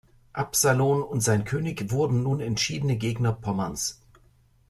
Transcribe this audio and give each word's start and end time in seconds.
Absalon 0.33 1.03
und 1.03 1.19
sein 1.21 1.43
König 1.45 1.91
wurden 1.91 2.23
nun 2.23 2.39
entschiedene 2.39 2.97
Gegner 2.97 3.33
Pommerns. 3.33 4.01